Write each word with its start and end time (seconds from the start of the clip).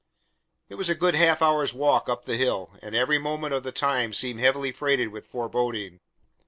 It 0.67 0.73
was 0.81 0.89
a 0.89 0.95
good 0.95 1.13
half 1.13 1.43
hour's 1.43 1.75
walk 1.75 2.09
up 2.09 2.25
the 2.25 2.35
hill, 2.35 2.71
and 2.81 2.95
every 2.95 3.19
moment 3.19 3.53
of 3.53 3.61
the 3.61 3.71
time 3.71 4.13
seemed 4.13 4.39
heavily 4.39 4.71
freighted 4.71 5.09
with 5.09 5.27
foreboding. 5.27 5.99